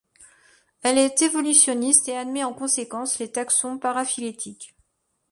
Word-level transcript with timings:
Elle 0.81 0.97
est 0.97 1.21
évolutionniste 1.21 2.09
et 2.09 2.17
admet 2.17 2.43
en 2.43 2.55
conséquence 2.55 3.19
les 3.19 3.31
taxons 3.31 3.77
paraphylétiques. 3.77 4.75